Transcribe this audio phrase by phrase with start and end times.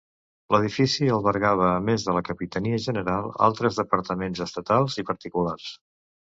[0.53, 5.73] L'edifici albergava a més de la Capitania General, altres departaments estatals i particulars.